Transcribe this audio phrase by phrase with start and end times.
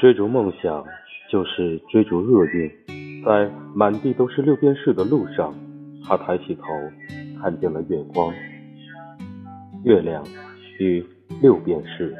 [0.00, 0.84] 追逐梦想
[1.30, 2.70] 就是追逐厄运。
[3.24, 5.54] 在满地都是六便士的路上
[6.04, 6.64] 他抬起头
[7.40, 8.32] 看见了月光。
[9.84, 10.24] 月亮
[10.78, 11.04] 与
[11.40, 12.16] 六便士